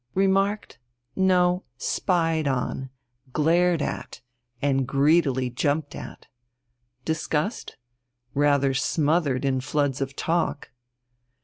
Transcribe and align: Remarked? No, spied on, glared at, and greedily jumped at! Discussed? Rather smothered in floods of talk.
Remarked? 0.15 0.79
No, 1.15 1.63
spied 1.77 2.47
on, 2.47 2.89
glared 3.33 3.83
at, 3.83 4.19
and 4.59 4.87
greedily 4.87 5.51
jumped 5.51 5.95
at! 5.95 6.25
Discussed? 7.05 7.77
Rather 8.33 8.73
smothered 8.73 9.45
in 9.45 9.61
floods 9.61 10.01
of 10.01 10.15
talk. 10.15 10.71